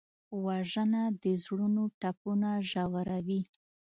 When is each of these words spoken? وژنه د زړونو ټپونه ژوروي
وژنه 0.45 1.03
د 1.23 1.23
زړونو 1.43 1.83
ټپونه 1.99 2.49
ژوروي 2.69 3.41